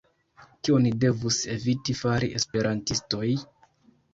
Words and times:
Kion 0.67 0.87
devus 1.03 1.37
eviti 1.57 1.97
fari 2.01 2.31
esperantistoj? 2.41 3.29